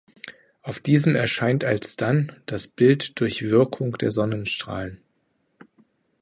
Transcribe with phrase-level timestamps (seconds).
[0.63, 4.99] Auf diesem erscheint alsdann das Bild durch Wirkung der Sonnenstrahlen.